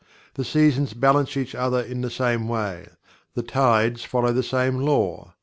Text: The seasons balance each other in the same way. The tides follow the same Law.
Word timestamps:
The 0.33 0.43
seasons 0.43 0.95
balance 0.95 1.37
each 1.37 1.53
other 1.53 1.79
in 1.79 2.01
the 2.01 2.09
same 2.09 2.47
way. 2.47 2.87
The 3.35 3.43
tides 3.43 4.03
follow 4.03 4.33
the 4.33 4.41
same 4.41 4.77
Law. 4.79 5.35